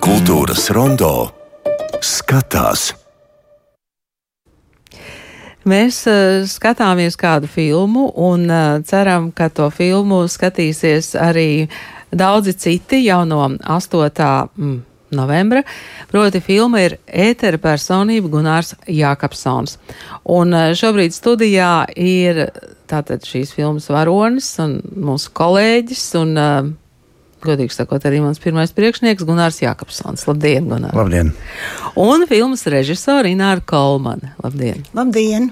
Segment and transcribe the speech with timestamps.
[0.00, 1.10] Kultūras rondo
[2.00, 2.94] skatās.
[5.68, 11.68] Mēs uh, skatāmies kādu filmu un uh, ceram, ka to filmu skatīsies arī
[12.08, 14.00] daudzi citi jau no 8.
[14.56, 14.80] Mm,
[15.12, 15.60] novembra.
[16.08, 19.76] Proti, filma ir ētera personība Gunārs Jākapsons.
[20.24, 22.46] Un uh, šobrīd studijā ir
[22.88, 26.70] tātad šīs filmas varonis un mūsu kolēģis un uh,
[27.44, 30.26] godīgi sakot, arī mans pirmais priekšnieks Gunārs Jākapsons.
[30.28, 30.94] Labdien, Gunār!
[30.96, 31.32] Labdien!
[32.00, 34.34] Un filmas režisora Ināra Kolmane.
[34.44, 34.84] Labdien!
[34.96, 35.50] Labdien!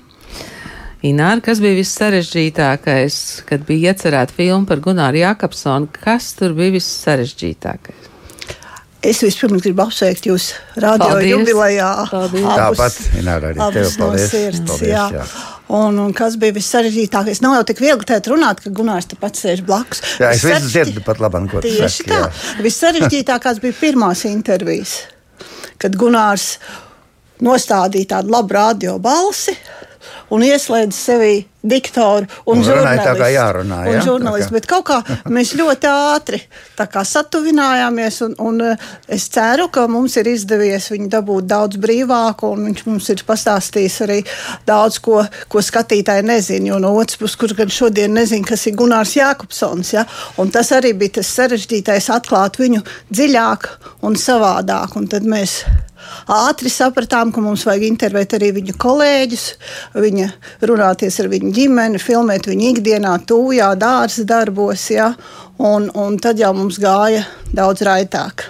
[1.07, 5.87] Ināra, kas bija vissarežģītākais, kad bija iecerēta filma par Gunāru Jākapsonu?
[5.95, 8.09] Kas tur bija vissarežģītākais?
[9.03, 11.31] Es vispirms gribu apsveikt jūs radio Paldies.
[11.31, 11.91] jubilejā.
[12.11, 12.47] Paldies.
[12.59, 14.31] Tāpat, Ināra, arī tev abus no paldies.
[14.33, 15.05] sirds, Paldies, jā.
[15.15, 15.27] jā.
[15.79, 17.39] Un, un kas bija vissarežģītākais?
[17.45, 20.01] Nav jau tik viegli tēt runāt, ka Gunārs te pats sēž blakus.
[20.19, 22.11] Jā, es visu Vissarežģī- dzirdu pat labam, ko tu Tieši saki.
[22.11, 22.65] tā.
[22.65, 24.97] Vissarežģītākās bija pirmās intervijas,
[25.79, 26.57] kad Gunārs
[27.45, 29.55] nostādīja tādu labu radio balsi
[30.35, 31.35] un ieslēdz sevī
[31.69, 33.35] diktoru un, Un runāja tā, kā žurnālistu.
[33.35, 34.03] jārunā, Un jā?
[34.07, 34.99] žurnālistu, bet kaut kā
[35.35, 36.41] mēs ļoti ātri
[36.79, 42.69] satuvinājāmies, un, un eh, es ceru, ka mums ir izdevies viņu dabūt daudz brīvāk, un
[42.69, 44.21] viņš mums ir pastāstījis arī
[44.69, 48.79] daudz ko, ko skatītāji nezina, jo no otras puses, kur gan šodien nezina, kas ir
[48.79, 50.07] Gunārs Jākopsons, ja?
[50.39, 53.69] un tas arī bija tas sarežģītais atklāt viņu dziļāk
[54.07, 55.65] un savādāk, un tad mēs
[56.35, 59.47] ātri sapratām, ka mums vajag intervēt arī viņa kolēģus,
[59.99, 60.29] viņa
[60.71, 65.13] runāties ar viņu ģimeni, filmēt viņu ikdienā, tūjā, dārza darbos, ja?
[65.59, 67.25] un, un tad jau mums gāja
[67.55, 68.47] daudz raitāk.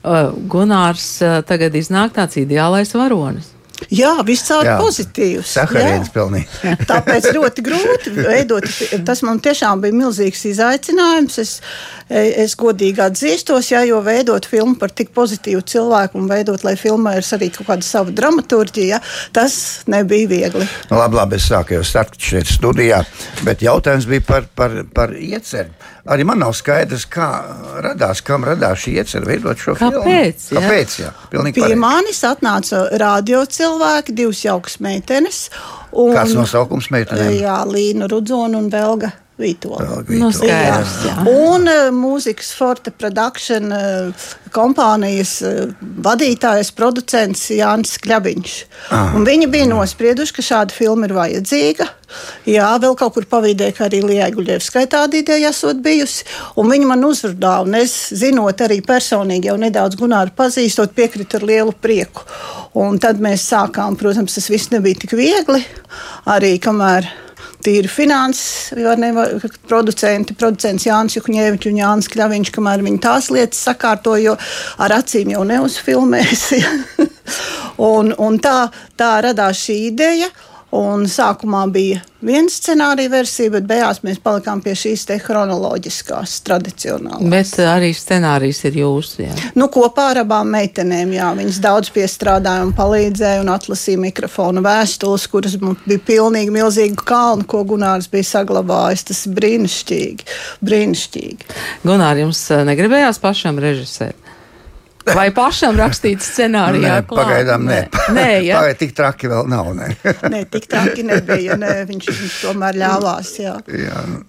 [0.00, 3.50] Gunārs uh, tagad iznāk tāds ideālais varonis.
[3.90, 5.50] Jā, viscaur pozitīvs.
[5.56, 6.14] Saharīns jā.
[6.14, 6.74] pilnīgi.
[6.90, 8.66] Tāpēc ļoti grūti veidot.
[9.06, 11.38] Tas man tiešām bija milzīgs izaicinājums.
[11.42, 11.56] Es,
[12.10, 17.16] es godīgi atzīstos, jā, jo veidot filmu par tik pozitīvu cilvēku un veidot, lai filmā
[17.18, 18.98] ir arī kaut kāda sava dramaturģija,
[19.36, 19.54] tas
[19.90, 20.66] nebija viegli.
[20.90, 23.04] Nu, labi, labi, es sāku jau startu šeit studijā,
[23.46, 25.70] bet jautājums bija par, par, par ieceru.
[26.10, 27.26] Arī man nav skaidrs, kā
[27.84, 30.56] radās, kam radās šī iecerē veidot šo Kāpēc, filmu.
[30.56, 30.62] jā?
[30.64, 30.94] Kāpēc?
[31.04, 31.80] Jā, pilnīgi Pie pareizi.
[31.84, 33.42] manis atnāca radio
[33.80, 35.48] cilvēki, divas jaukas meitenes.
[35.92, 37.32] Un, Kāds nosaukums meitenēm?
[37.40, 39.86] Jā, Līna Rudzona un Belga Vītola.
[40.06, 41.14] Vēl Nu, skaidrs, jā.
[41.30, 45.70] Un uh, mūzikas Forte Production uh, kompānijas uh,
[46.04, 48.58] vadītājs, producents Jānis Kļabiņš.
[48.90, 51.88] Ah, Un viņi bija nosprieduši, ka šāda filma ir vajadzīga.
[52.48, 56.26] Jā, vēl kaut kur pavīdēja, ka arī Lijai Guļevskai tāda ideja esot bijusi.
[56.58, 61.46] Un viņi man uzrunāja, un es, zinot arī personīgi, jau nedaudz Gunāru pazīstot, piekritu ar
[61.46, 62.26] lielu prieku.
[62.80, 65.62] Un tad mēs sākām, protams, tas viss nebija tik viegli.
[66.30, 67.08] Arī kamēr
[67.64, 69.34] tīri finanses, jo nevar,
[69.68, 74.36] producenti, producents Jānis Juhņēvičs un Jānis Kļaviņš, kamēr viņi tās lietas sakārto, jo
[74.80, 76.46] ar acīm jau neuzfilmēs.
[77.92, 80.30] un, un tā, tā radās šī ideja.
[80.70, 87.26] Un sākumā bija viena scenārija versija, bet beigās mēs palikām pie šīs te chronoloģiskās, tradicionālās.
[87.32, 89.24] Bet uh, arī scenārijs ir jūsu.
[89.24, 89.34] Jā.
[89.58, 95.26] Nu, kopā ar abām meitenēm, jā, viņas daudz piestrādāja un palīdzēja un atlasīja mikrofonu vēstules,
[95.32, 99.08] kuras bija pilnīgi milzīgu kalnu, ko Gunārs bija saglabājis.
[99.10, 100.32] Tas ir brīnišķīgi,
[100.70, 101.54] brīnišķīgi.
[101.82, 104.29] Gunār, jums uh, negribējās pašam režisēt?
[105.08, 106.84] Vai pašam rakstīt scenāriju?
[106.84, 107.78] Nē, pagaidām nē.
[108.12, 108.58] Nē, jā.
[108.60, 109.70] Pagaidām tik traki vēl nav.
[109.76, 109.88] Nē.
[110.32, 111.56] Nē, tik traki nebija.
[111.60, 113.32] Nē, viņš, viņš tomēr ļāvās.
[113.40, 113.56] Jā.
[113.80, 114.20] Jā, nu,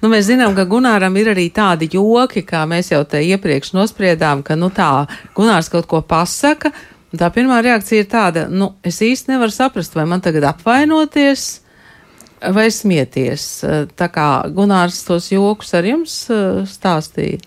[0.00, 4.40] Nu, mēs zinām, ka Gunāram ir arī tādi joki, kā mēs jau te iepriekš nospriedām,
[4.46, 5.06] ka nu, tā
[5.36, 6.72] Gunārs kaut ko pasaka.
[7.12, 11.59] un Tā pirmā reakcija ir tāda, nu, es īsti nevaru saprast, vai man tagad apvainoties
[12.54, 13.44] vai smieties.
[13.98, 17.40] Tā kā Gunārs tos jokus ar jums eh, stāstīja.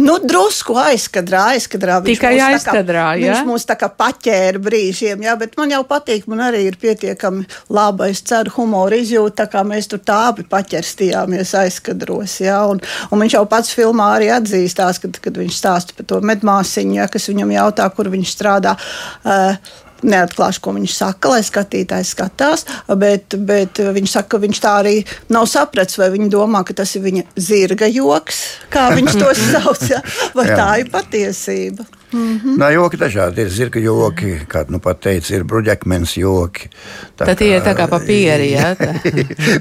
[0.00, 1.98] Nu, drusku aizkadrā, aizkadrā.
[2.06, 3.34] Tikai tā kā- aizkadrā, jā?
[3.34, 7.44] Viņš mūs tā kā paķēra brīžiem, jā, bet man jau patīk, man arī ir pietiekami
[7.68, 12.80] laba, es ceru, humora izjūta, tā kā mēs tur tā abi paķerstījāmies aizkadros, jā, un,
[13.10, 17.08] un viņš jau pats filmā arī atzīstās, kad, kad viņš stāsta par to medmāsiņu, jā,
[17.12, 18.76] kas viņam jautā, kur viņš strādā.
[19.24, 19.58] Uh,
[20.02, 22.66] Neatklāšu, ko viņš saka, lai skatītājs skatās,
[22.98, 24.94] bet, bet viņš saka, ka viņš tā arī
[25.32, 29.84] nav sapratis, vai viņi domā, ka tas ir viņa zirga joks, kā viņš to sauc,
[29.90, 30.02] ja?
[30.34, 30.58] vai Jā.
[30.58, 31.86] tā ir patiesība.
[32.12, 33.52] Nā, joki dažādi ir.
[33.52, 36.68] Zirga joki, kā nu pat teica, ir bruģekmens joki.
[37.16, 38.90] Tā Tad tie ir tā kā papīri, jā, tā.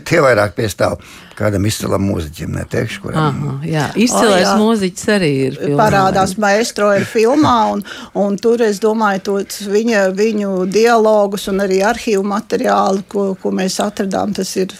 [0.07, 0.99] tie vairāk piestāv
[1.41, 3.41] kādam izcilam mūziķim, neteikšu, kuram.
[3.41, 4.55] Aha, jā, izcilais jā.
[4.61, 5.59] mūziķis arī ir.
[5.59, 5.77] filmā.
[5.81, 7.85] Parādās maestro ir filmā, un,
[8.21, 13.79] un tur es domāju, tos viņa, viņu dialogus un arī arhīvu materiālu, ko, ko mēs
[13.83, 14.75] atradām, tas ir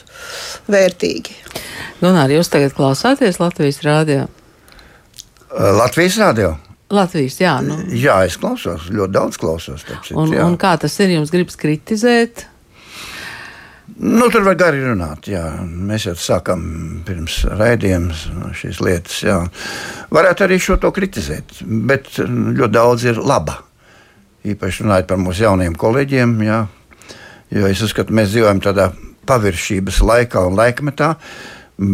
[0.71, 1.39] vērtīgi.
[2.01, 4.27] Gunār, jūs tagad klausāties Latvijas rādio?
[5.51, 6.55] Latvijas radio.
[6.91, 7.53] Latvijas, jā.
[7.63, 7.77] Nu.
[7.95, 9.83] Jā, es klausos, ļoti daudz klausos.
[9.87, 10.45] Tāpēc, Un, jā.
[10.47, 12.45] un kā tas ir, jums gribas kritizēt?
[14.01, 15.27] Nu, tur var gari runāt.
[15.29, 15.43] Jā.
[15.61, 16.63] Mēs jau sākām
[17.05, 19.19] pirms raidījuma šīs lietas.
[19.21, 19.37] Jā.
[20.13, 23.59] Varētu arī šo to kritizēt, bet ļoti daudz ir laba.
[24.41, 26.33] Īpaši runājot par mūsu jaunajiem kolēģiem.
[26.47, 26.59] Jā.
[27.53, 28.89] Jo es uzskatu, mēs dzīvojam tādā
[29.29, 31.13] paviršības laikā un laikmetā.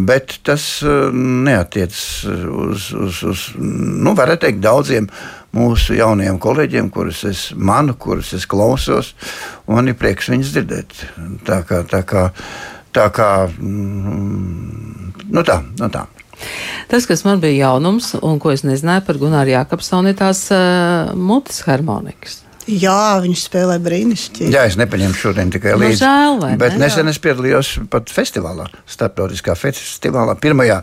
[0.08, 5.06] Bet tas uh, neatiecas uz, uz, uz nu, varētu teikt, daudziem
[5.56, 9.14] mūsu jaunajiem kolēģiem, kurus es manu, kurus es klausos.
[9.68, 10.96] Man ir prieks viņus dzirdēt.
[11.48, 12.28] Tā kā, tā kā,
[12.96, 16.06] tā kā mm, nu tā, nu tā.
[16.88, 21.10] Tas, kas man bija jaunums, un ko es nezināju par Gunāru Jākapsonu, ir tās uh,
[21.18, 22.44] mutes harmonikas.
[22.68, 24.50] Jā, viņš spēlē brīnišķīgi.
[24.52, 26.02] Jā, es nepaņēmu šodien tikai Nu, līdzi.
[26.02, 26.82] žēl, vai bet ne?
[26.84, 30.82] nesen es piedalījos pat festivālā, starptautiskā festivālā, pirmajā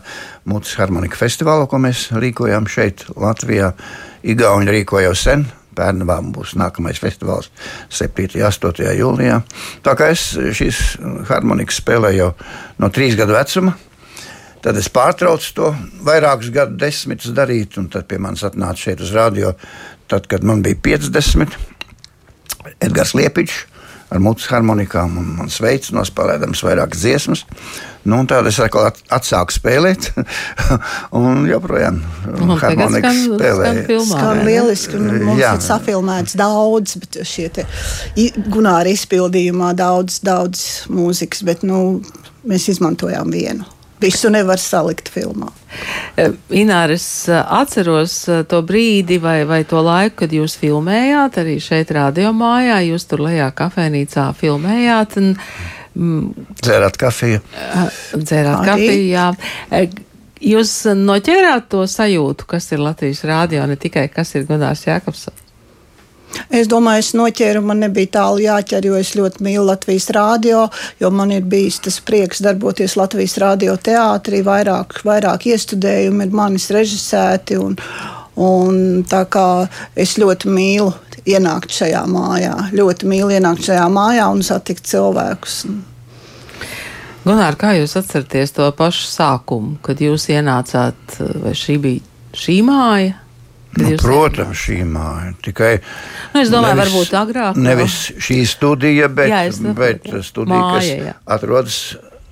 [0.50, 3.72] mūsu harmonika festivālā, ko mēs rīkojām šeit, Latvijā.
[4.26, 5.46] Igauni rīkoja jau sen.
[5.76, 7.50] Pērnavā būs nākamais festivāls
[7.92, 8.30] 7.
[8.40, 8.86] un 8.
[8.96, 9.42] jūlijā.
[9.84, 10.96] Tā kā es šīs
[11.28, 12.30] harmonikas spēlēju jau
[12.80, 13.76] no trīs gadu vecuma,
[14.66, 15.68] Tad es pārtraucu to
[16.02, 19.52] vairākus gadu desmitus darīt, un tad pie manis atnāca šeit uz radio,
[20.10, 21.54] tad, kad man bija 50.
[22.80, 23.56] Edgars Liepiņš
[24.14, 27.40] ar mutes harmonikām un man sveic, nospēlēdams vairākas dziesmas.
[28.06, 30.12] Nu, un tad es atkal at- atsāku spēlēt,
[31.18, 31.96] un joprojām
[32.36, 33.18] Un tagad harmonikas
[34.06, 35.56] skan- lieliski, un mums Jā.
[35.58, 37.66] ir safilmēts daudz, bet šie te
[38.46, 41.98] Gunāra izpildījumā daudz, daudz mūzikas, bet nu,
[42.46, 43.66] mēs izmantojām vienu.
[44.00, 45.48] Visu nevar salikt filmā.
[46.20, 51.56] Eh, Ināra, es atceros eh, to brīdi vai, vai to laiku, kad jūs filmējāt arī
[51.64, 52.82] šeit, radiomājā.
[52.90, 57.40] Jūs tur lejā kafejnīcā filmējāt un mm, Dzērāt kafiju.
[58.20, 59.08] dzērāt kafiju.
[59.14, 59.30] Jā.
[60.46, 65.45] Jūs noķērāt to sajūtu, kas ir Latvijas rādio, ne tikai kas ir Gunārs Jākapsons.
[66.50, 70.66] Es domāju, es noķēru, man nebija tālu jāķer, jo es ļoti mīlu Latvijas rādio,
[71.00, 76.68] jo man ir bijis tas prieks darboties Latvijas rādio teātrī, vairāk, vairāk iestudējumi ir manis
[76.74, 77.76] režisēti, un,
[78.36, 79.48] un tā kā
[79.96, 80.92] es ļoti mīlu
[81.26, 85.60] ienākt šajā mājā, ļoti mīlu ienākt šajā mājā un satikt cilvēkus.
[87.26, 93.16] Gunār, kā jūs atceraties to pašu sākumu, kad jūs ienācāt, vai šī bija šī māja?
[93.80, 95.32] Nu, protams, šī māja.
[95.44, 95.72] Tikai
[96.34, 100.90] Nu, es domāju, varbūt agrāk, Nevis šī studija, bet, Jā, saprotu, bet studija, Māja, kas
[100.90, 101.16] jā.
[101.36, 101.80] atrodas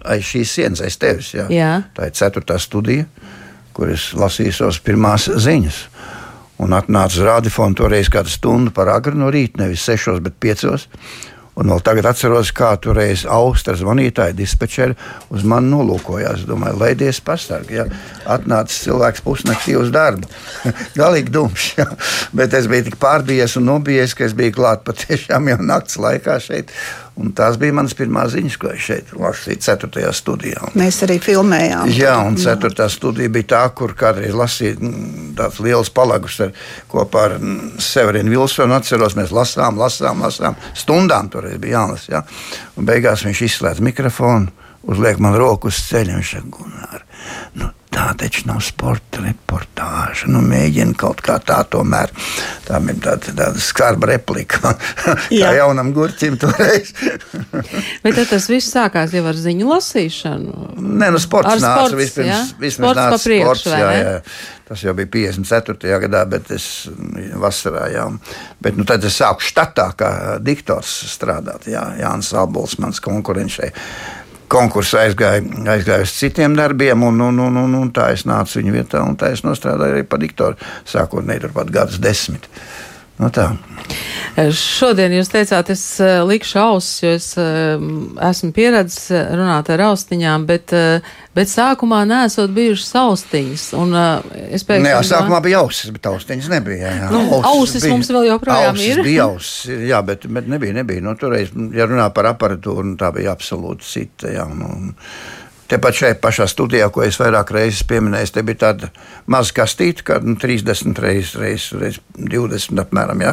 [0.04, 1.32] aiz šīs sienas, aiz tevis.
[1.36, 1.46] Jā.
[1.52, 1.72] Jā.
[1.96, 3.06] Tā ir ceturtā studija,
[3.76, 5.80] kur es lasīju savas pirmās ziņas.
[6.64, 10.86] Un atnāca uz radiofonu toreiz kādu stundu par agru no rīta, nevis sešos, bet piecos.
[11.54, 14.96] Un vēl tagad atceros, kā toreiz Austra zvanītāja dispečeri
[15.30, 16.42] uz mani nolūkojās.
[16.48, 17.78] Domāju, laidies pasargi.
[17.78, 17.86] Ja?
[18.34, 20.26] Atnācis cilvēks pusnaktī uz darbu.
[20.98, 21.68] Galīgi dumšs.
[21.78, 21.86] Ja?
[22.34, 26.40] Bet es biju tik pārbijies un nobijies, ka es biju klāt patiešām jau naktas laikā
[26.42, 26.74] šeit.
[27.14, 30.08] Un tās bija manas pirmās ziņas, ko es šeit lasīju, 4.
[30.18, 30.70] studijā.
[30.74, 31.92] Mēs arī filmējām.
[31.94, 36.50] Jā, un ceturtā studija bija tā, kur kādreiz lasīja mm, tāds liels palagus ar,
[36.90, 38.74] kopā ar mm, Severinu Vilsonu.
[38.74, 40.58] Atceros, mēs lasām, lasām, lasām.
[40.74, 42.10] Stundām toreiz bija jālasa.
[42.16, 42.24] Ja?
[42.74, 44.50] Un beigās viņš izslēdz mikrofonu,
[44.90, 47.06] uzliek man roku uz ceļa un viņš saka, Gunār,
[47.62, 47.70] nu,
[48.04, 50.28] tā taču nav sporta reportāža.
[50.32, 52.12] Nu, mēģina kaut kā tā tomēr.
[52.66, 54.74] Tā ir tāda, tāda skarba replika.
[55.32, 55.54] Jā.
[55.60, 56.92] jaunam gurķim toreiz.
[58.04, 60.66] Bet tas viss sākās jau ar ziņu lasīšanu.
[60.80, 62.32] Nē, nu, sports Ar nāca sports, vispirms.
[62.32, 62.42] jā?
[62.60, 64.18] vispirms Sports nāca pa priekšu, sports, jā, jā.
[64.64, 66.00] Tas jau bija 54.
[66.06, 68.08] gadā, bet es mm, vasarā jau.
[68.64, 70.10] Bet nu, tad es sāku štatā kā
[70.44, 71.68] diktors strādāt.
[71.72, 73.72] Jā, Jānis Albols, mans konkurents šai
[74.54, 75.42] konkursā aizgāja,
[75.74, 79.18] aizgāja uz citiem darbiem, un, un, un, un, un tā es nācu viņa vietā, un
[79.20, 80.72] tā es nostrādāju arī par diktoru.
[80.90, 82.48] Sākotnēji turpat gadus desmit.
[83.14, 83.52] Nu, tā.
[84.34, 87.84] Šodien jūs teicāt, es eh, likšu ausis, jo es eh,
[88.26, 90.74] esmu pieredzējis eh, runāt ar austiņām, bet,
[91.38, 93.68] bet sākumā nesot bijušas austiņas.
[93.78, 93.94] Un,
[94.48, 96.80] es pēkšņi jā, sākumā bija ausis, bet austiņas nebija.
[96.82, 97.12] Jā, jā.
[97.14, 99.04] Nu, ausis mums vēl joprojām ausis ir.
[99.06, 100.80] Bija ausis, jā, bet, bet nebija.
[100.82, 101.06] nebija.
[101.06, 104.34] Nu, toreiz, ja runā par aparatūru, nu, tā bija absolūti cita.
[104.34, 104.90] Jā, nu,
[105.74, 108.90] Tepat šeit pašā studijā, ko es vairāk reizes pieminēju, te bija tāda
[109.26, 113.24] maza kastīte, kā nu, 30 reizes reiz, reiz 20 apmēram.
[113.24, 113.32] Ja?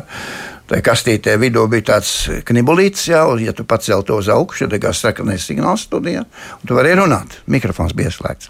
[0.72, 2.16] Tā kastītē vidū bija tāds
[2.48, 6.26] knibulīts, jā, un, ja tu pacēli to uz augšu, tad bija sarkanais signāls studijā,
[6.58, 7.38] un tu varēji runāt.
[7.46, 8.50] Mikrofons bija ieslēgts.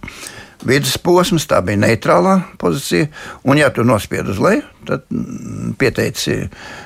[0.71, 3.11] Vidusposms, tā bija neitrālā pozīcija,
[3.43, 6.45] un, ja tu nospied uz leju, tad mm, pieteici,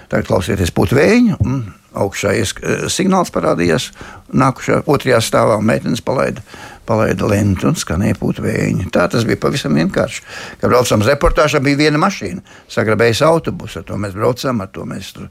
[0.10, 3.90] tagad klausieties putvēju, un augšā eh, signāls parādījās,
[4.36, 6.44] nākušā otrajā stāvā meitenes palaida
[6.88, 8.90] palaida lentu un skanēja putvēji.
[8.94, 10.26] Tā tas bija pavisam vienkārši.
[10.62, 14.86] Kad braucām uz reportāžu, bija viena mašīna, sagrabējis autobusu, ar to mēs braucām, ar to
[14.90, 15.30] mēs tur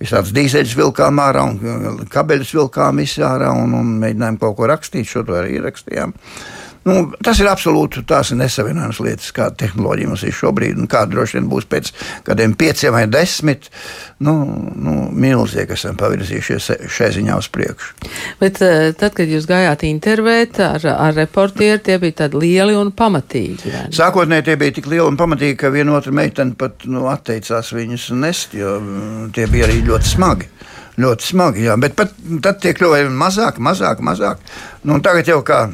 [0.00, 5.08] visādus dīzeļus vilkām ārā un kabeļus vilkām ārā un, un mēģinājām kaut ko rakstīt.
[5.08, 6.14] Šo to arī ierakstījām.
[6.90, 11.38] Nu, tas ir absolūti tās nesavienojamas lietas, kāda tehnoloģija mums ir šobrīd, un kāda droši
[11.38, 11.92] vien būs pēc
[12.26, 13.70] kādiem pieciem vai desmit.
[14.20, 14.34] Nu,
[14.76, 18.10] nu, milzīgi esam pavirzījušies šai ziņā uz priekšu.
[18.40, 22.92] Bet eh, tad, kad jūs gājāt intervēt ar, ar reportieru, tie bija tādi lieli un
[22.96, 23.74] pamatīgi.
[23.96, 28.58] Sākotnēji tie bija tik lieli un pamatīgi, ka vienotra meitene pat nu, atteicās viņus nest,
[28.58, 30.50] jo mm, tie bija arī ļoti smagi
[31.00, 31.64] ļoti smagi.
[31.68, 31.76] Jā.
[31.80, 34.42] Bet pat, tad tie kļuva mazāk, mazāk, mazāk.
[34.88, 35.64] Nu, tagad jau kā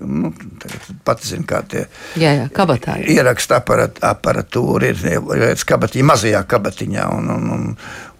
[0.00, 0.32] nu,
[1.04, 1.86] pati zina, kā tie
[2.20, 3.16] jā, jā, kabatā, jā.
[3.16, 7.66] ieraksta aparat, aparatūra ir, ir kabatiņa, mazajā kabatiņā un, un, un,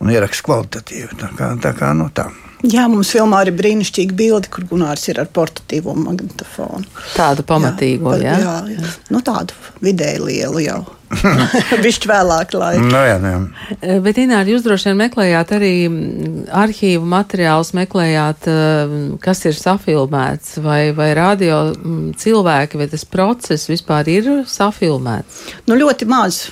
[0.00, 1.20] un ieraksta kvalitatīvi.
[1.20, 2.30] Tā kā, tā kā nu, tā.
[2.64, 6.86] Jā, mums filmā ir brīnišķīga bilde, kur Gunārs ir ar portatīvo magnetofonu.
[7.12, 8.38] Tādu pamatīgo, jā.
[8.40, 8.92] Jā, jā, jā.
[9.12, 10.78] Nu, tādu vidēji lielu jau.
[11.84, 12.80] Višķi vēlāk laika.
[12.80, 13.34] No, nu, jā, no.
[13.44, 19.44] Nu eh, Bet, Ināri, jūs droši vien meklējāt arī mm, arhīvu materiālus, meklējāt, eh, kas
[19.46, 25.44] ir safilmēts, vai, vai radio mm, cilvēki, vai tas process vispār ir safilmēts?
[25.68, 26.46] Nu, ļoti maz.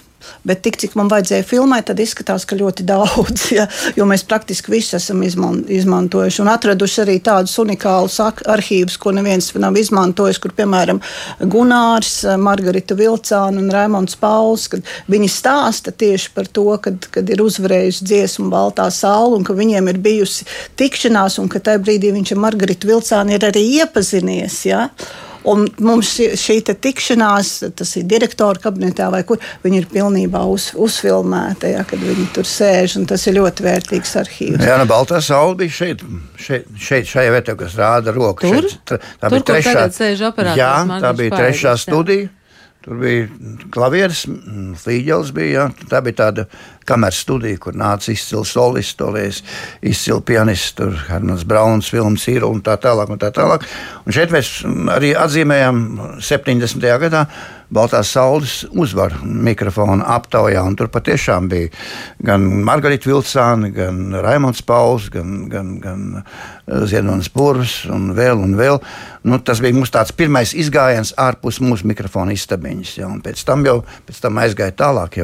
[0.44, 3.66] Bet tik cik man vajadzēja filmēt, tad izskatās, ka ļoti daudz, ja,
[3.96, 9.50] jo mēs praktiski visu esam izman, izmantojuši un atraduši arī tādus unikālus arhīvus, ko neviens
[9.60, 11.00] nav izmantojis, kur piemēram
[11.40, 17.44] Gunārs, Margarita Vilcāna un Raimons Pauls, kad viņi stāsta tieši par to, kad, kad ir
[17.44, 20.48] uzvarējusi dziesmu Baltā saule un ka viņiem ir bijusi
[20.80, 24.60] tikšanās un ka tajā brīdī viņš ar Margaritu Vilcānu ir arī iepazinies.
[24.68, 24.88] Ja?
[25.50, 31.68] Un mums šī tikšanās, tas ir direktora kabinetā vai kur, viņi ir pilnībā uz, uzfilmēta,
[31.74, 32.96] ja, kad viņi tur sēž.
[33.10, 34.62] Tas ir ļoti vērtīgs arhīvs.
[34.64, 36.06] Jā, no nu, Baltā saule bija šeit,
[36.40, 38.46] šeit, šeit šajā vietā, kas rāda roku.
[38.46, 38.70] Tur?
[38.70, 40.72] Šeit, tā tur, bija trešā, jā,
[41.04, 42.32] tā bija trešā studija.
[42.84, 43.28] Tur bija
[43.72, 44.26] klavieris,
[44.84, 45.52] līģelis bija.
[45.54, 45.88] Jā.
[45.88, 46.44] Tā bija tāda
[46.84, 49.40] kameras studija, kur nāca izcils solists, tolies,
[49.80, 53.08] izcils pianists, tur Hermans Brauns, filmas ir un tā tālāk.
[53.08, 53.64] Un tā tālāk.
[54.04, 54.58] Un šeit mēs
[54.92, 55.84] arī atzīmējam
[56.20, 56.84] 70.
[57.06, 57.24] gadā
[57.74, 60.62] Baltās saules uzvaru mikrofona aptaujā.
[60.76, 61.70] Tur patiešām bija
[62.22, 66.04] gan Margarita Vilcāna, gan Raimons Pauls, gan, gan, gan
[66.64, 68.78] Ziedonis Burvs un vēl un vēl.
[69.28, 72.94] Nu, tas bija mūsu pirmais izgājiens ārpus mūsu mikrofona istabiņas.
[72.96, 73.76] Ja, pēc tam jau
[74.08, 75.20] pēc tam aizgāja tālāk.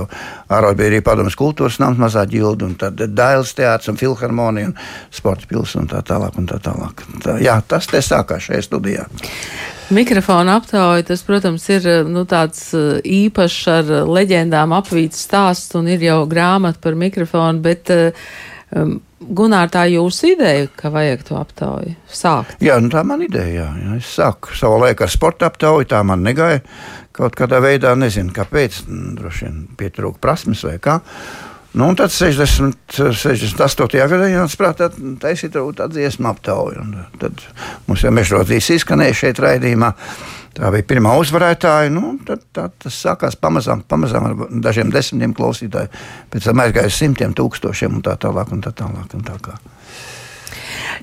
[0.52, 4.78] Ārā bija arī padomus kultūras nams, mazā ģilda, un tad Dailas teātris un filharmonija un
[5.10, 6.36] sporta pils un tā tālāk.
[6.40, 7.04] Un tā tālāk.
[7.24, 9.08] Tā, jā, tas te sākās šajā studijā.
[9.90, 16.04] Mikrofona aptauja, tas, protams, ir nu, tāds eh, īpašs ar leģendām apvīts stāsts un ir
[16.04, 22.54] jau grāmata par mikrofonu, bet um, Gunār, tā jūsu ideja, ka vajag to aptauju sākt?
[22.64, 23.66] Jā, nu, tā man ideja.
[23.66, 23.96] Jā, jā.
[23.98, 26.62] Es sāku savu laiku ar sporta aptauju, tā man negāja
[27.12, 28.80] kaut kādā veidā, nezinu, kāpēc,
[29.18, 31.00] droši vien pietrūka prasmes vai kā.
[31.72, 34.00] Nu, un tad 60, 68.
[34.10, 34.82] gadā jāsprāt,
[35.22, 36.82] taisīt tādu dziesmu aptauju.
[37.22, 37.44] Tad
[37.86, 39.92] mums jau mežrotīs izskanēja šeit raidījumā.
[40.58, 41.92] Tā bija pirmā uzvarētāja.
[41.94, 44.34] Nu, tad, tad tas sākās pamazām, pamazām ar
[44.66, 45.92] dažiem desmitiem klausītāju.
[46.32, 48.50] Pēc tam aizgāja simtiem tūkstošiem un tā tālāk.
[48.50, 49.54] Un tā tālāk un tā kā.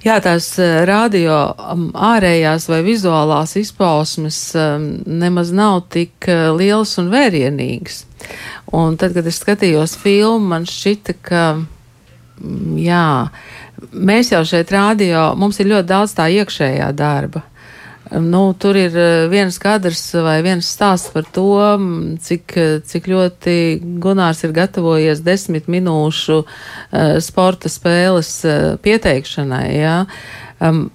[0.04, 1.38] Jā, tās eh, radio
[2.12, 8.04] ārējās vai vizuālās izpausmes um, nemaz nav tik eh, lielas un vērienīgas.
[8.78, 13.04] Un tad, kad es skatījos filmu, man šķita, ka mm, jā,
[13.94, 17.46] mēs jau šeit radio, mums ir ļoti daudz tā iekšējā darba.
[18.12, 21.50] Nu, tur ir eh, viens kadrs vai viens stāsts par to,
[22.24, 22.56] cik,
[22.88, 23.56] cik ļoti
[24.04, 29.66] Gunārs ir gatavojies desmit minūšu uh, sporta spēles uh, pieteikšanai.
[29.76, 29.98] Ja?
[30.64, 30.88] Um,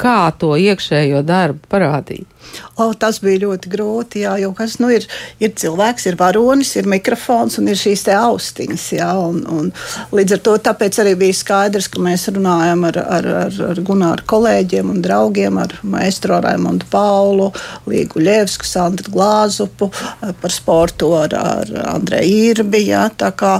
[0.00, 2.31] kā to iekšējo darbu parādīt?
[2.80, 4.22] O, tas bija ļoti grūti.
[4.24, 5.06] Jā, jo kas nu, ir,
[5.42, 8.86] ir cilvēks, ir varonis, ir mikrofons un ir šīs austiņas.
[8.96, 9.70] Jā, un, un
[10.14, 10.56] līdz ar to
[11.02, 15.74] arī bija skaidrs, ka mēs runājam ar, ar, ar, ar Gunāru kolēģiem un draugiem, ar
[15.82, 17.50] Maestro Raimondu Paulu,
[17.90, 22.84] Līgu Ļevsku, Sandru Glāzupu, par sportu ar, ar Andreju Irbi.
[22.90, 23.58] Jā, tā kā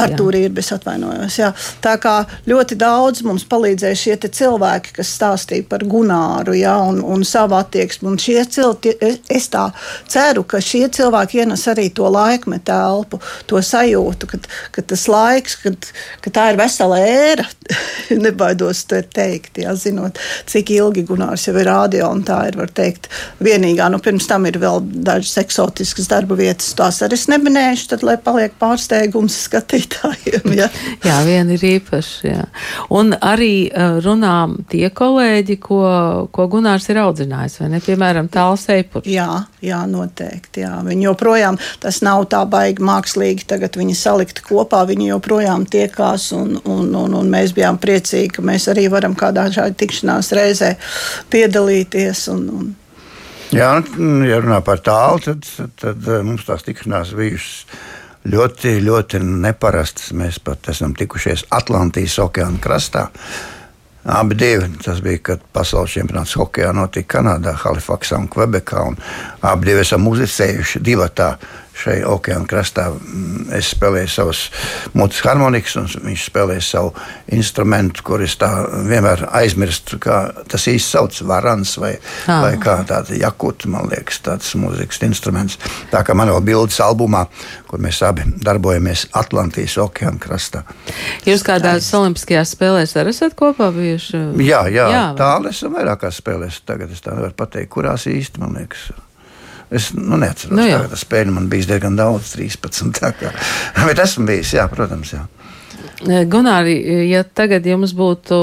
[0.00, 1.38] Artūri Irbi, es atvainojos.
[1.40, 1.52] Jā.
[1.84, 2.14] Tā kā
[2.48, 8.08] ļoti daudz mums palīdzēja šie cilvēki, kas stāstīja par Gunāru jā, un, un savā attieksmi.
[8.12, 8.94] Un šie cilvēki,
[9.34, 9.68] es tā
[10.10, 14.40] ceru, ka šie cilvēki ienes arī to laikmetu telpu, to sajūtu, ka,
[14.74, 15.88] ka tas laiks, kad,
[16.24, 17.46] ka tā ir vesela ēra,
[18.24, 22.72] nebaidos to teikt, jā, zinot, cik ilgi Gunārs jau ir radio, un tā ir, var
[22.74, 23.08] teikt,
[23.44, 23.88] vienīgā.
[23.92, 28.18] Nu, pirms tam ir vēl dažas eksotiskas darba vietas, tās arī es neminēšu, tad, lai
[28.20, 30.52] paliek pārsteigums skatītājiem.
[30.58, 30.68] Jā,
[31.08, 32.16] jā viena ir īpaša.
[32.28, 32.44] Jā.
[32.94, 33.70] Un arī
[34.04, 34.36] runā
[34.68, 35.80] tie kolēģi, ko,
[36.34, 37.80] ko Gunārs ir audzinājis, vai ne?
[37.84, 39.08] Piemēram, tāls eipurs.
[39.08, 40.62] Jā, jā, noteikti.
[40.64, 40.78] Jā.
[40.86, 46.58] Viņi joprojām, tas nav tā baigi mākslīgi, tagad viņi salikti kopā, viņi joprojām tiekās, un,
[46.64, 50.74] un, un, un mēs bijām priecīgi, ka mēs arī varam kādā šādā tikšanās reizē
[51.32, 52.26] piedalīties.
[52.34, 52.74] Un, un,
[53.48, 53.78] Jā,
[54.28, 57.54] ja runā par tālu, tad, tad, tad mums tās tikšanās bijušas
[58.28, 60.12] ļoti, ļoti neparastas.
[60.16, 63.08] Mēs pat esam tikušies Atlantijas okeāna krastā.
[64.08, 64.68] Abi divi.
[64.84, 68.86] Tas bija, kad pasaules čempionāts hokeja notika Kanādā, Halifaksā un Kvebekā.
[68.88, 68.96] Un
[69.44, 71.34] abi divi esam muzicējuši divatā
[71.78, 72.88] šai okeāna krastā.
[72.90, 74.42] Mm, es spēlēju savus
[74.98, 76.92] mutes harmonikas, un viņš spēlēja savu
[77.34, 78.50] instrumentu, kurus tā
[78.88, 80.18] vienmēr aizmirst, kā
[80.50, 81.94] tas īsti sauc, varans vai,
[82.26, 82.42] ah.
[82.46, 85.58] vai kā tāda jakuta, man liekas, tāds mūzikas instruments.
[85.92, 87.26] Tā kā man vēl bildes albumā,
[87.70, 90.64] kur mēs abi darbojamies Atlantijas okeāna krastā.
[91.28, 94.24] Jūs kādās olimpiskajās spēlēs arī esat kopā bijuši?
[94.44, 96.62] Jā, jā, jā tālu esam vairākās spēlēs.
[96.68, 98.88] Tagad es tā nevaru pateikt, kurās īsti, man liekas.
[99.70, 103.02] Es nu, neatceros, nu, kāda spēļu man bija diezgan daudz, 13.
[103.20, 103.32] Kā.
[103.88, 105.12] Bet esmu bijis, jā, protams.
[105.16, 105.26] Jā.
[106.30, 106.76] Gunāri,
[107.10, 108.36] ja tagad jums būtu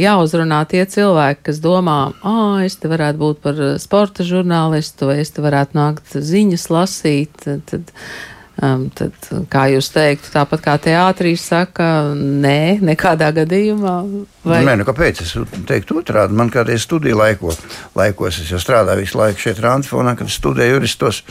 [0.00, 5.34] jāuzrunā tie cilvēki, kas domā, ah, es te varētu būt par sporta žurnālistu, vai es
[5.36, 7.92] te varētu nākt ziņas lasīt, tad
[8.58, 9.14] Um, tad,
[9.46, 13.94] kā jūs teiktu, tāpat kā teātrī saka, nē, nekādā gadījumā.
[14.42, 14.64] Vai?
[14.66, 15.20] Nē, nu kāpēc?
[15.22, 15.36] Es
[15.68, 16.34] teiktu otrādi.
[16.34, 17.54] Man kādreiz studiju laiko,
[17.94, 21.22] laikos, es jau strādāju visu laiku šeit Rānsfonā, kad studēju juristos.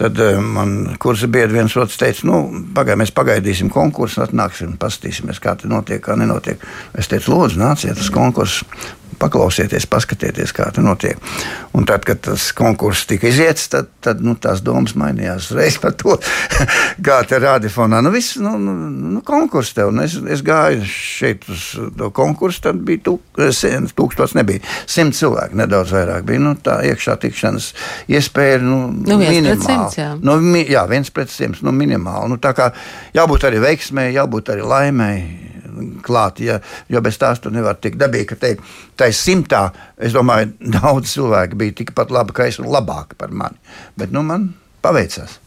[0.00, 2.42] Tad uh, man kursa biedri viens otrs teica, nu,
[2.76, 6.60] pagaid, mēs pagaidīsim konkursu, atnāksim, paskatīsimies, kā tas notiek, kā nenotiek.
[6.92, 8.68] Es teicu, lūdzu, nāciet uz konkursu,
[9.20, 11.18] paklausieties, paskatieties, kā tas notiek.
[11.76, 15.94] Un tad, kad tas konkurss tika iziets, tad, tad nu, tās domas mainījās uzreiz par
[15.98, 16.16] to,
[17.06, 18.00] kā te radiofonā.
[18.04, 18.74] Nu, viss, nu, nu,
[19.16, 19.92] nu konkurss tev.
[19.94, 21.66] Nu, es, es gāju šeit uz
[21.98, 23.42] to konkursu, tad bija tūk,
[23.96, 26.42] tūkstots, nebija simt cilvēku, nedaudz vairāk bija.
[26.42, 27.70] Nu, tā iekšā tikšanas
[28.10, 29.60] iespēja nu, nu, minimāli.
[29.66, 30.10] Simts, jā.
[30.24, 32.32] Nu, mi, jā, viens pret simts, nu, minimāli.
[32.32, 32.72] Nu, tā kā
[33.16, 35.49] jābūt arī veiksmēji, jābūt arī laimēji
[36.06, 36.58] klāt, ja,
[36.90, 38.54] jo bez tās tu nevari tikt dabīgi, ka te,
[38.98, 39.66] tai simtā,
[39.98, 43.58] es domāju, daudz cilvēku bija tikpat labi, ka es un labāki par mani.
[43.98, 44.52] Bet, nu, man
[44.84, 45.38] paveicās.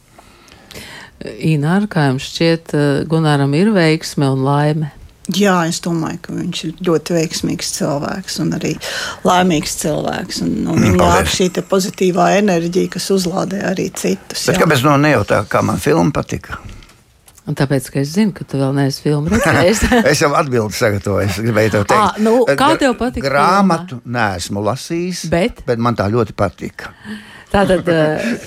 [1.23, 4.91] Ināra, kā jums šķiet, eh, Gunāram ir veiksme un laime?
[5.31, 8.73] Jā, es domāju, ka viņš ir ļoti veiksmīgs cilvēks un arī
[9.23, 10.41] laimīgs cilvēks.
[10.43, 14.43] Un, un mm, viņam nāk šī pozitīvā enerģija, kas uzlādē arī citus.
[14.49, 16.59] Bet kāpēc no nejautā, kā man filma patika?
[17.43, 19.81] Un tāpēc, ka es zinu, ka tu vēl neesi filmu redzējis.
[20.13, 21.27] es jau atbildi sagatavoju.
[21.27, 23.25] Es gribēju tev teikt, à, nu, kā tev patīk?
[23.25, 24.13] Grāmatu filmā?
[24.15, 25.59] neesmu lasījis, bet?
[25.67, 26.93] bet man tā ļoti patika.
[27.53, 27.85] Tātad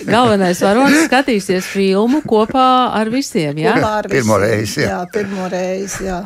[0.08, 3.60] galvenais varonis skatīsies filmu kopā ar visiem.
[3.62, 4.24] Jā, kopā ar visiem.
[4.24, 4.80] pirmo reizi.
[4.82, 6.08] Jā, jā pirmo reizi.
[6.08, 6.18] Jā.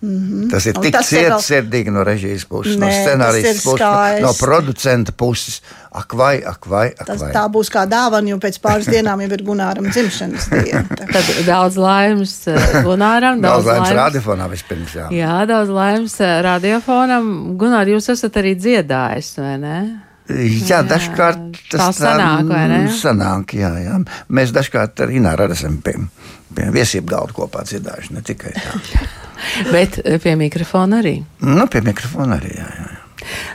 [0.00, 0.50] Mm -hmm.
[0.50, 4.22] Tas ir un tik sirdsapziņīgi no režijas puses, Nē, no scenārijas puses, skaisti.
[4.22, 5.62] no producenta puses.
[5.96, 7.32] Ak, vai, ak, vai, ak Tas, vai.
[7.32, 10.84] Tā būs kā dāvana, jo pēc pāris dienām jau ir Gunāram dzimšanas diena.
[11.14, 14.92] Tad daudz laimes eh, Gunāram, daudz, daudz laimes radiofonam vispirms.
[14.94, 15.06] Jā.
[15.10, 17.56] jā, daudz laimes eh, radiofonam.
[17.56, 19.78] Gunār, jūs esat arī dziedājis, vai ne?
[20.66, 22.80] Jā, dažkārt tas tā sanāk, vai ne?
[22.90, 24.00] Sanāk, jā, jā.
[24.28, 25.94] Mēs dažkārt ar Ināru esam pie,
[26.56, 29.06] pie viesību galda kopā dziedājuši, ne tikai tā.
[29.74, 31.18] Bet eh, pie mikrofona arī.
[31.44, 32.70] Nu, pie mikrofona arī, jā.
[32.80, 32.94] jā.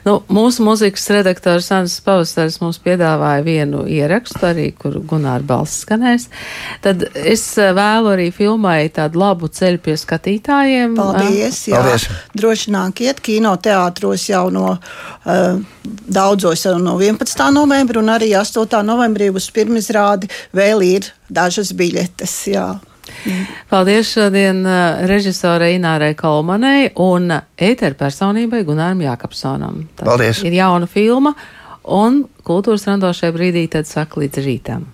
[0.05, 6.27] Nu, mūsu mūzikas redaktors Anna Pavasaris mums piedāvāja vienu ierakstu, arī, kur Gunāra balss skanēs.
[6.83, 10.97] Tad es eh, vēlu arī filmai tādu labu ceļu pie skatītājiem.
[10.99, 11.63] Paldies!
[11.71, 11.81] Jā.
[11.81, 12.09] Paldies.
[12.37, 17.47] Droši nākiet kinoteātros jau no uh, daudzos jau no 11.
[17.55, 18.81] novembra un arī 8.
[18.87, 22.39] novembrī uz pirmizrādi vēl ir dažas biļetes.
[22.51, 22.69] Jā.
[23.71, 29.83] Paldies šodien uh, režisorai Inārai Kalmanai un ēteru personībai Gunāram Jākapsonam.
[29.95, 30.43] Tas Paldies!
[30.45, 31.33] Ir jauna filma
[31.97, 34.85] un kultūras randošajā brīdī tad saka līdz rītam.